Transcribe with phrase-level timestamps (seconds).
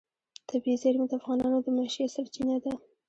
[0.49, 2.73] طبیعي زیرمې د افغانانو د معیشت سرچینه ده.